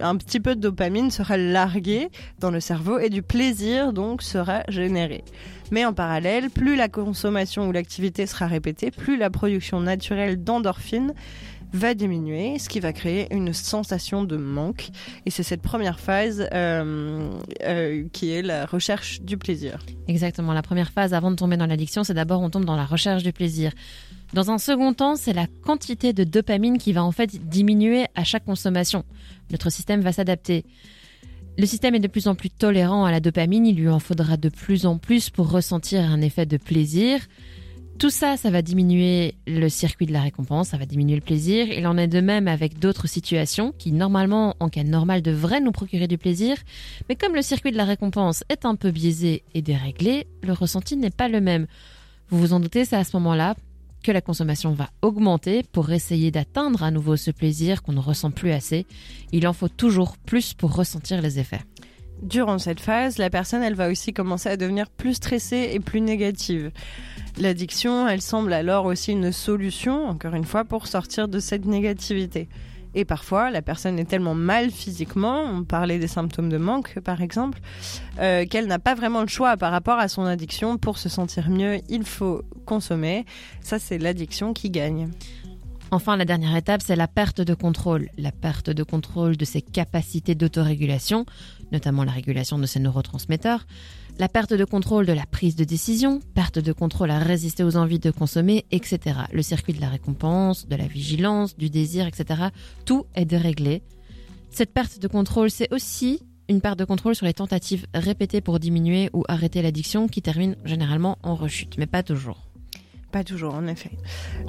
[0.00, 4.62] un petit peu de dopamine sera largué dans le cerveau et du plaisir donc sera
[4.68, 5.24] généré.
[5.70, 11.14] Mais en parallèle, plus la consommation ou l'activité sera répétée, plus la production naturelle d'endorphine
[11.72, 14.90] va diminuer, ce qui va créer une sensation de manque.
[15.26, 17.30] Et c'est cette première phase euh,
[17.62, 19.84] euh, qui est la recherche du plaisir.
[20.08, 20.52] Exactement.
[20.52, 23.22] La première phase avant de tomber dans l'addiction, c'est d'abord on tombe dans la recherche
[23.22, 23.72] du plaisir.
[24.34, 28.24] Dans un second temps, c'est la quantité de dopamine qui va en fait diminuer à
[28.24, 29.04] chaque consommation.
[29.50, 30.64] Notre système va s'adapter.
[31.58, 34.38] Le système est de plus en plus tolérant à la dopamine, il lui en faudra
[34.38, 37.20] de plus en plus pour ressentir un effet de plaisir.
[37.98, 41.68] Tout ça, ça va diminuer le circuit de la récompense, ça va diminuer le plaisir.
[41.68, 45.70] Il en est de même avec d'autres situations qui, normalement, en cas normal, devraient nous
[45.70, 46.56] procurer du plaisir.
[47.08, 50.96] Mais comme le circuit de la récompense est un peu biaisé et déréglé, le ressenti
[50.96, 51.66] n'est pas le même.
[52.28, 53.54] Vous vous en doutez, c'est à ce moment-là
[54.02, 58.32] que la consommation va augmenter pour essayer d'atteindre à nouveau ce plaisir qu'on ne ressent
[58.32, 58.84] plus assez.
[59.30, 61.60] Il en faut toujours plus pour ressentir les effets.
[62.22, 66.00] Durant cette phase, la personne, elle va aussi commencer à devenir plus stressée et plus
[66.00, 66.70] négative.
[67.38, 72.48] L'addiction, elle semble alors aussi une solution, encore une fois, pour sortir de cette négativité.
[72.94, 77.22] Et parfois, la personne est tellement mal physiquement, on parlait des symptômes de manque par
[77.22, 77.58] exemple,
[78.20, 80.76] euh, qu'elle n'a pas vraiment le choix par rapport à son addiction.
[80.76, 83.24] Pour se sentir mieux, il faut consommer.
[83.62, 85.08] Ça, c'est l'addiction qui gagne.
[85.90, 88.08] Enfin, la dernière étape, c'est la perte de contrôle.
[88.16, 91.26] La perte de contrôle de ses capacités d'autorégulation,
[91.72, 93.66] notamment la régulation de ses neurotransmetteurs.
[94.18, 97.76] La perte de contrôle de la prise de décision, perte de contrôle à résister aux
[97.76, 99.00] envies de consommer, etc.
[99.32, 102.48] Le circuit de la récompense, de la vigilance, du désir, etc.
[102.84, 103.82] Tout est déréglé.
[104.50, 108.58] Cette perte de contrôle, c'est aussi une perte de contrôle sur les tentatives répétées pour
[108.58, 112.48] diminuer ou arrêter l'addiction qui termine généralement en rechute, mais pas toujours.
[113.12, 113.90] Pas toujours, en effet.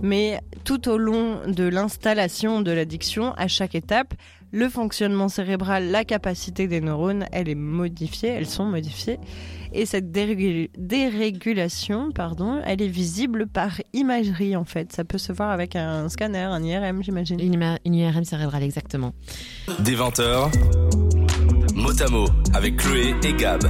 [0.02, 4.14] Mais tout au long de l'installation de l'addiction, à chaque étape,
[4.54, 9.18] le fonctionnement cérébral, la capacité des neurones, elle est modifiée, elles sont modifiées.
[9.74, 14.94] Et cette dérégul- dérégulation, pardon, elle est visible par imagerie, en fait.
[14.94, 17.40] Ça peut se voir avec un scanner, un IRM, j'imagine.
[17.40, 19.14] Une, ima- une IRM cérébrale, exactement.
[19.80, 20.52] Des 20h,
[21.76, 23.64] mot à mot avec Chloé et Gab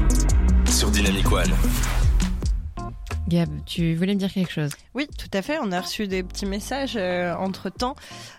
[0.70, 2.03] sur Dynamic One.
[3.28, 5.58] Gab, tu voulais me dire quelque chose Oui, tout à fait.
[5.62, 7.96] On a reçu des petits messages entre temps.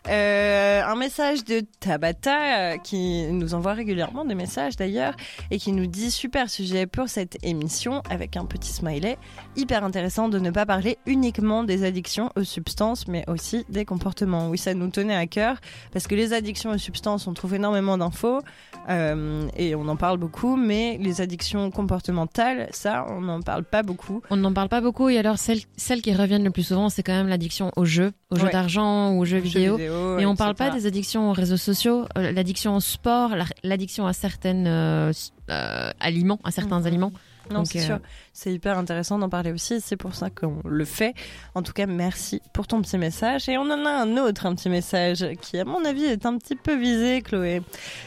[0.06, 5.14] un message de Tabata euh, qui nous envoie régulièrement des messages d'ailleurs
[5.50, 9.18] et qui nous dit super sujet pour cette émission avec un petit smiley.
[9.56, 14.48] Hyper intéressant de ne pas parler uniquement des addictions aux substances mais aussi des comportements.
[14.48, 15.60] Oui, ça nous tenait à cœur
[15.92, 18.40] parce que les addictions aux substances, on trouve énormément d'infos
[18.88, 23.82] euh, et on en parle beaucoup, mais les addictions comportementales, ça, on n'en parle pas
[23.82, 24.22] beaucoup.
[24.30, 27.02] On n'en parle pas beaucoup et alors celles, celles qui reviennent le plus souvent, c'est
[27.02, 28.50] quand même l'addiction aux jeux, aux jeux Ouais.
[28.52, 29.78] d'argent ou aux jeux vidéo.
[30.18, 34.06] Et on parle pas des addictions aux réseaux sociaux, euh, l'addiction au sport, la- l'addiction
[34.06, 35.12] à certaines euh,
[35.50, 36.86] euh, aliments, à certains Mhm.
[36.86, 37.12] aliments.
[37.50, 37.98] Non, c'est euh, sûr.
[38.32, 39.80] C'est hyper intéressant d'en parler aussi.
[39.80, 41.14] C'est pour ça qu'on le fait.
[41.54, 43.48] En tout cas, merci pour ton petit message.
[43.48, 46.36] Et on en a un autre, un petit message qui, à mon avis, est un
[46.38, 47.62] petit peu visé, Chloé.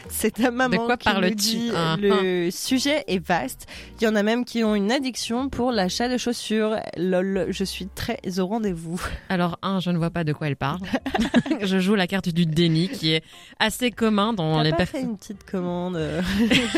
[0.10, 3.68] C'est ta maman quoi qui nous dit Ah, le sujet est vaste.
[4.00, 6.78] Il y en a même qui ont une addiction pour l'achat de chaussures.
[6.98, 9.02] Lol, je suis très au rendez-vous.
[9.30, 10.80] Alors, un, je ne vois pas de quoi elle parle.
[11.62, 13.24] je joue la carte du déni qui est
[13.60, 15.10] assez commun dans les pas fait personnes.
[15.12, 16.22] une petite commande euh,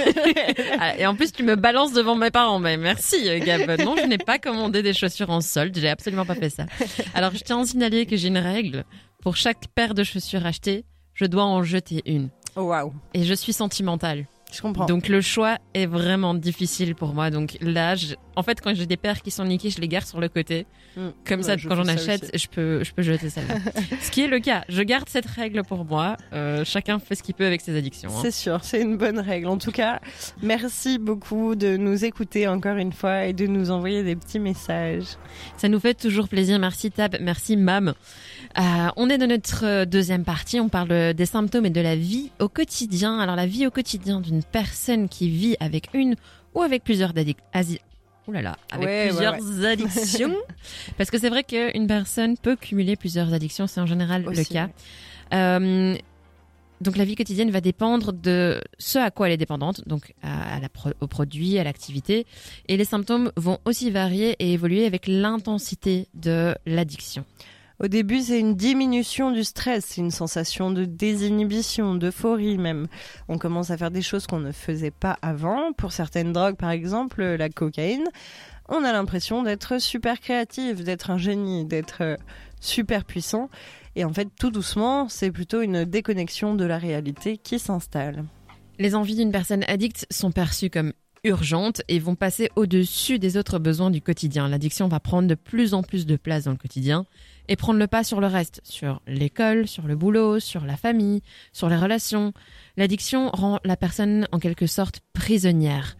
[0.80, 2.49] Ah, Et en plus, tu me balances devant mes parents.
[2.58, 3.70] Mais merci, euh, Gab.
[3.86, 5.78] Non, je n'ai pas commandé des chaussures en solde.
[5.78, 6.66] J'ai absolument pas fait ça.
[7.14, 8.86] Alors, je tiens à signaler que j'ai une règle.
[9.22, 12.30] Pour chaque paire de chaussures achetées, je dois en jeter une.
[12.56, 12.94] Oh, Waouh.
[13.14, 14.26] Et je suis sentimentale.
[14.52, 14.86] Je comprends.
[14.86, 17.30] Donc le choix est vraiment difficile pour moi.
[17.30, 20.06] Donc là, je- en fait, quand j'ai des paires qui sont niquées, je les garde
[20.08, 20.66] sur le côté.
[20.98, 21.10] Mm.
[21.28, 22.32] Comme Ouais, ça, je quand j'en ça achète, aussi.
[22.44, 23.56] je peux, je peux jeter celle-là.
[24.02, 24.64] Ce qui est le cas.
[24.68, 26.18] Je garde cette règle pour moi.
[26.34, 28.10] Euh, chacun fait ce qu'il peut avec ses addictions.
[28.10, 28.20] hein.
[28.24, 29.48] C'est sûr, c'est une bonne règle.
[29.48, 30.00] En tout cas,
[30.42, 35.06] merci beaucoup de nous écouter encore une fois et de nous envoyer des petits messages.
[35.58, 36.58] Ça nous fait toujours plaisir.
[36.60, 37.94] Merci Tab, merci Mam.
[38.58, 38.62] Euh,
[38.98, 40.60] on est dans notre euh, deuxième partie.
[40.60, 43.20] On parle des symptômes et de la vie au quotidien.
[43.20, 46.15] Alors la vie au quotidien d'une personne qui vit avec une
[46.56, 47.43] ou avec plusieurs addictions.
[48.28, 49.34] Ouh là là, avec Ouais, ouais, plusieurs
[49.71, 50.36] addictions.
[50.97, 53.65] Parce que c'est vrai qu'une personne peut cumuler plusieurs addictions.
[53.67, 54.69] C'est en général le cas.
[55.34, 55.95] Euh,
[56.82, 60.56] donc la vie quotidienne va dépendre de ce à quoi elle est dépendante, donc à,
[60.56, 62.25] à la pro- au produit, à l'activité,
[62.69, 67.25] et les symptômes vont aussi varier et évoluer avec l'intensité de l'addiction.
[67.82, 72.88] Au début, c'est une diminution du stress, c'est une sensation de désinhibition, d'euphorie même.
[73.30, 75.72] On commence à faire des choses qu'on ne faisait pas avant.
[75.72, 78.04] Pour certaines drogues, par exemple, la cocaïne,
[78.68, 82.18] on a l'impression d'être super créatif, d'être un génie, d'être euh,
[82.60, 83.50] super puissant.
[83.96, 88.26] Et en fait, tout doucement, c'est plutôt une déconnexion de la réalité qui s'installe.
[88.78, 90.92] Les envies d'une personne addicte sont perçues comme
[91.24, 94.50] urgentes et vont passer au-dessus des autres besoins du quotidien.
[94.50, 97.06] L'addiction va prendre de plus en plus de place dans le quotidien
[97.50, 101.22] et prendre le pas sur le reste, sur l'école, sur le boulot, sur la famille,
[101.52, 102.32] sur les relations.
[102.78, 105.98] L'addiction rend la personne en quelque sorte prisonnière.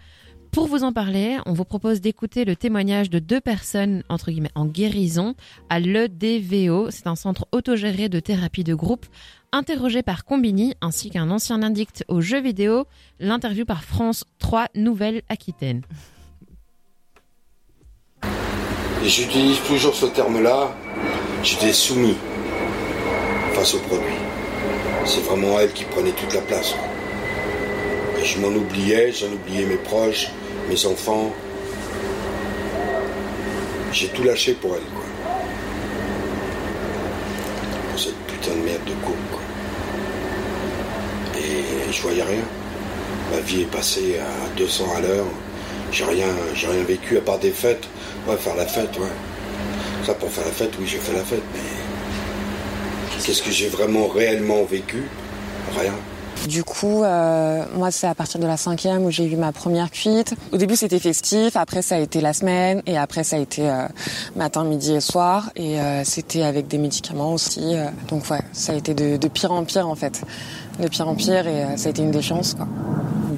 [0.52, 4.52] Pour vous en parler, on vous propose d'écouter le témoignage de deux personnes entre guillemets
[4.56, 5.36] en guérison
[5.70, 6.90] à l'EDVO.
[6.90, 9.06] C'est un centre autogéré de thérapie de groupe
[9.52, 12.86] interrogé par Combini ainsi qu'un ancien addict aux jeux vidéo.
[13.20, 15.82] L'interview par France 3 Nouvelle-Aquitaine.
[19.06, 20.76] J'utilise toujours ce terme-là,
[21.44, 22.18] j'étais soumis
[23.54, 24.16] face au produit.
[25.06, 26.76] C'est vraiment elle qui prenait toute la place.
[28.22, 30.28] Et je m'en oubliais, j'en oubliais mes proches,
[30.70, 31.34] mes enfants.
[33.92, 35.04] J'ai tout lâché pour elle, quoi.
[37.90, 39.42] Pour cette putain de merde de couple, quoi.
[41.40, 42.44] Et je voyais rien.
[43.32, 45.26] Ma vie est passée à 200 à l'heure.
[45.92, 47.88] J'ai rien, j'ai rien vécu à part des fêtes.
[48.28, 49.29] Ouais, faire la fête, ouais.
[50.06, 51.60] Ça, pour faire la fête, oui, j'ai fait la fête, mais.
[53.24, 55.04] Qu'est-ce que j'ai vraiment réellement vécu?
[55.78, 55.94] Rien.
[56.48, 59.92] Du coup, euh, moi, c'est à partir de la cinquième où j'ai eu ma première
[59.92, 60.34] cuite.
[60.54, 61.58] Au début, c'était festif.
[61.58, 62.82] Après, ça a été la semaine.
[62.88, 63.84] Et après, ça a été euh,
[64.38, 65.52] matin, midi et soir.
[65.58, 67.76] Et euh, c'était avec des médicaments aussi.
[67.76, 67.88] euh.
[68.08, 70.22] donc, ouais, ça a été de, de pire en pire, en fait.
[70.80, 71.46] De pire en pire.
[71.46, 72.68] Et euh, ça a été une des chances, quoi.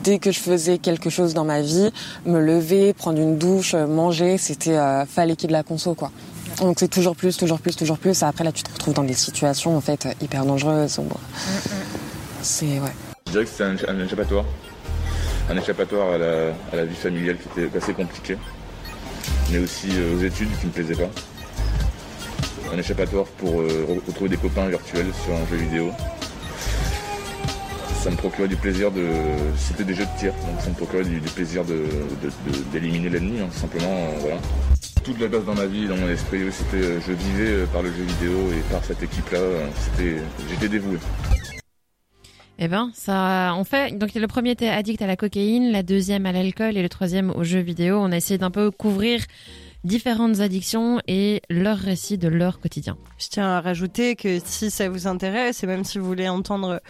[0.03, 1.91] Dès que je faisais quelque chose dans ma vie,
[2.25, 5.63] me lever, prendre une douche, euh, manger, c'était euh, fallait qu'il y ait de la
[5.63, 6.11] conso, quoi.
[6.57, 8.21] Donc c'est toujours plus, toujours plus, toujours plus.
[8.23, 10.99] Après là, tu te retrouves dans des situations en fait hyper dangereuses.
[12.41, 12.91] C'est ouais.
[13.27, 14.45] Je dirais que c'est un, échappatoire.
[15.49, 16.17] Un échappatoire à
[16.75, 18.37] la, vie familiale qui était assez compliquée.
[19.51, 21.09] Mais aussi euh, aux études qui ne me plaisaient pas.
[22.73, 25.91] Un échappatoire pour euh, re- retrouver des copains virtuels sur un jeu vidéo.
[28.01, 29.05] Ça me procurait du plaisir de.
[29.57, 31.63] C'était des jeux de tir, donc ça me procurait du, plaisir
[32.73, 33.85] d'éliminer l'ennemi, hein, simplement.
[33.91, 34.37] euh, voilà.
[35.03, 37.81] Toute la base dans ma vie, dans mon esprit, c'était, euh, je vivais euh, par
[37.81, 39.39] le jeu vidéo et par cette équipe-là.
[39.39, 40.17] euh, C'était,
[40.49, 40.97] j'étais dévoué.
[42.59, 43.97] Eh ben, ça, on fait.
[43.97, 47.31] Donc, le premier était addict à la cocaïne, la deuxième à l'alcool et le troisième
[47.31, 47.97] aux jeux vidéo.
[47.99, 49.21] On a essayé d'un peu couvrir
[49.83, 52.97] différentes addictions et leur récit de leur quotidien.
[53.17, 56.81] Je tiens à rajouter que si ça vous intéresse et même si vous voulez entendre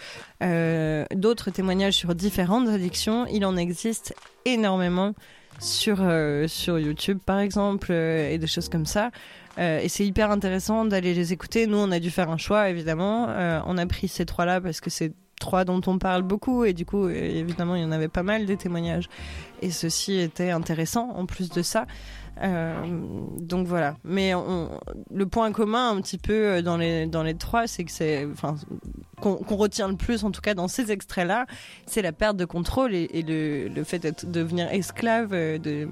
[0.42, 5.14] euh, d'autres témoignages sur différentes addictions, il en existe énormément
[5.58, 9.10] sur, euh, sur YouTube par exemple euh, et des choses comme ça.
[9.58, 11.66] Et c'est hyper intéressant d'aller les écouter.
[11.66, 13.26] Nous, on a dû faire un choix évidemment.
[13.66, 16.86] On a pris ces trois-là parce que c'est trois dont on parle beaucoup et du
[16.86, 19.08] coup évidemment il y en avait pas mal des témoignages
[19.60, 21.86] et ceci était intéressant en plus de ça
[22.40, 22.74] euh,
[23.40, 23.96] donc voilà.
[24.04, 24.32] Mais
[25.12, 28.26] le point commun un petit peu euh, dans les dans les trois, c'est que c'est,
[28.32, 28.56] enfin,
[29.20, 31.46] qu'on retient le plus en tout cas dans ces extraits-là,
[31.86, 35.86] c'est la perte de contrôle et, et le, le fait de devenir esclave euh, de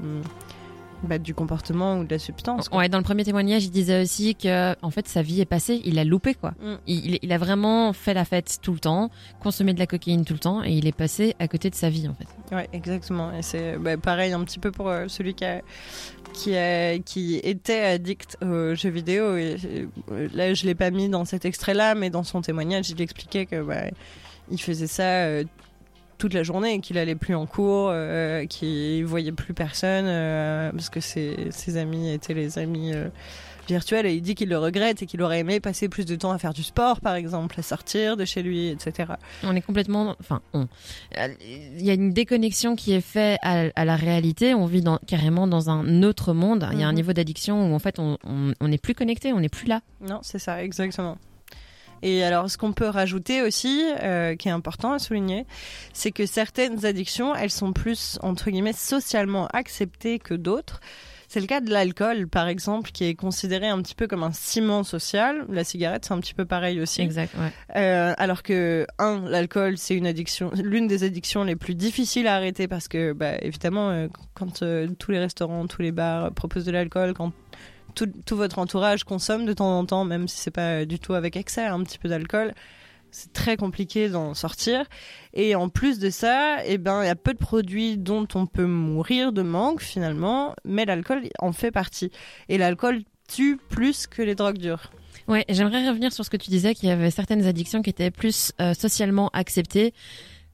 [1.03, 2.69] bah, du comportement ou de la substance.
[2.69, 2.79] quoi.
[2.79, 5.81] Ouais, dans le premier témoignage, il disait aussi que, en fait, sa vie est passée,
[5.85, 6.51] il a loupé, quoi.
[6.61, 6.75] Mm.
[6.87, 9.11] Il, il a vraiment fait la fête tout le temps,
[9.41, 11.91] consommé de la cocaïne tout le temps, et il est passé à côté de sa
[11.91, 12.55] vie, en fait.
[12.55, 13.33] Ouais, exactement.
[13.33, 15.63] Et c'est bah, pareil un petit peu pour euh, celui qui a,
[16.33, 19.37] qui a, qui était addict aux jeux vidéo.
[19.37, 19.57] Et
[20.11, 23.47] euh, là, je l'ai pas mis dans cet extrait-là, mais dans son témoignage, il expliquait
[23.47, 23.85] que bah,
[24.51, 25.45] il faisait ça euh,
[26.21, 30.91] toute la journée, qu'il allait plus en cours, euh, qu'il voyait plus personne euh, parce
[30.91, 32.93] que ses, ses amis étaient les amis.
[32.95, 33.09] euh,
[33.69, 36.33] virtuel et il dit qu'il le regrette et qu'il aurait aimé passer plus de temps
[36.33, 39.13] à faire du sport, par exemple, à sortir de chez lui, etc.
[39.45, 40.67] On est complètement, enfin, on.
[41.17, 44.55] Il y a une déconnexion qui est faite à, la réalité.
[44.55, 46.69] On vit dans, carrément dans un autre monde.
[46.73, 46.97] Il y a un mhm.
[46.97, 48.19] niveau d'addiction où en fait on
[48.61, 49.83] n'est plus connecté, on n'est plus là.
[50.01, 51.17] Non, c'est ça, exactement.
[52.03, 55.47] Et alors, ce qu'on peut rajouter aussi, euh, qui est important à souligner,
[55.93, 60.81] c'est que certaines addictions, elles sont plus, entre guillemets, socialement acceptées que d'autres.
[61.31, 64.33] C'est le cas de l'alcool, par exemple, qui est considéré un petit peu comme un
[64.33, 65.45] ciment social.
[65.49, 67.03] La cigarette, c'est un petit peu pareil aussi.
[67.03, 67.33] Exact.
[67.39, 67.53] Ouais.
[67.77, 72.35] Euh, alors que, un, l'alcool, c'est une addiction, l'une des addictions les plus difficiles à
[72.35, 76.65] arrêter parce que, bah, évidemment, euh, quand euh, tous les restaurants, tous les bars proposent
[76.65, 77.31] de l'alcool, quand
[77.95, 81.37] tout, votre entourage consomme de temps en temps, même si c'est pas du tout avec
[81.37, 82.53] excès, un petit peu d'alcool,
[83.11, 84.85] c'est très compliqué d'en sortir.
[85.35, 88.47] Et en plus de ça, eh ben, il y a peu de produits dont on
[88.47, 92.11] peut mourir de manque finalement, mais l'alcool en fait partie.
[92.49, 94.91] Et l'alcool tue plus que les drogues dures.
[95.29, 98.11] Ouais, j'aimerais revenir sur ce que tu disais, qu'il y avait certaines addictions qui étaient
[98.11, 99.95] plus euh, socialement acceptées.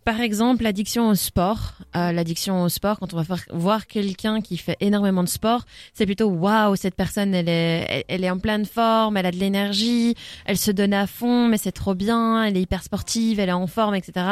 [0.07, 1.73] Par exemple, l'addiction au sport.
[1.97, 6.07] Euh, l'addiction au sport, quand on va voir quelqu'un qui fait énormément de sport, c'est
[6.07, 10.15] plutôt waouh, cette personne, elle est, elle, est en pleine forme, elle a de l'énergie,
[10.45, 13.53] elle se donne à fond, mais c'est trop bien, elle est hyper sportive, elle est
[13.53, 14.27] en forme, etc.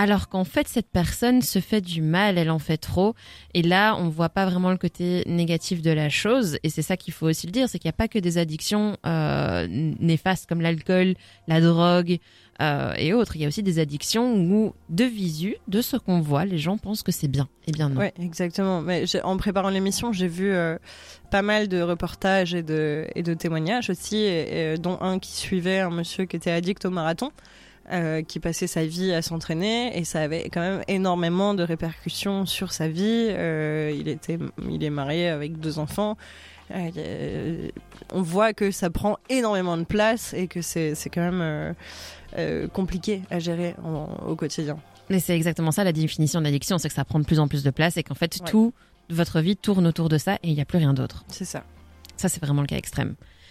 [0.00, 3.16] Alors qu'en fait, cette personne se fait du mal, elle en fait trop.
[3.52, 6.56] Et là, on voit pas vraiment le côté négatif de la chose.
[6.62, 8.38] Et c'est ça qu'il faut aussi le dire, c'est qu'il n'y a pas que des
[8.38, 11.14] addictions euh, néfastes comme l'alcool,
[11.48, 12.18] la drogue,
[12.62, 13.34] euh, et autres.
[13.34, 16.78] Il y a aussi des addictions où, de visu, de ce qu'on voit, les gens
[16.78, 17.48] pensent que c'est bien.
[17.66, 18.00] Et bien non.
[18.00, 18.80] Oui, exactement.
[18.80, 20.78] Mais en préparant l'émission, j'ai vu euh,
[21.32, 24.28] pas mal de reportages et de, et de témoignages aussi,
[24.80, 27.32] dont un qui suivait un monsieur qui était addict au marathon.
[27.90, 32.44] Euh, qui passait sa vie à s'entraîner et ça avait quand même énormément de répercussions
[32.44, 33.28] sur sa vie.
[33.30, 36.18] Euh, il était, il est marié avec deux enfants.
[36.70, 37.70] Euh,
[38.12, 41.74] on voit que ça prend énormément de place et que c'est quand même
[42.74, 43.74] compliqué à gérer
[44.26, 44.76] au quotidien.
[45.08, 47.62] Mais c'est exactement ça la définition d'addiction, c'est que ça prend de plus en plus
[47.62, 48.74] de place et qu'en fait tout
[49.08, 51.24] votre vie tourne autour de ça et il n'y a plus rien d'autre.
[51.28, 51.64] C'est ça.
[52.18, 53.14] Ça c'est vraiment le cas extrême.